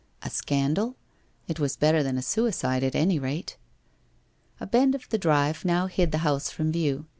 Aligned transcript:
A 0.23 0.31
scandal? 0.31 0.95
It 1.47 1.59
was 1.59 1.75
better 1.77 2.01
than 2.01 2.17
a 2.17 2.23
suicide, 2.23 2.83
at 2.83 2.95
any 2.95 3.19
rate... 3.19 3.57
A 4.59 4.65
bend 4.65 4.95
of 4.95 5.07
the 5.09 5.19
drive 5.19 5.63
now 5.63 5.85
hid 5.85 6.11
the 6.11 6.17
house 6.25 6.49
from 6.49 6.71
view. 6.71 7.05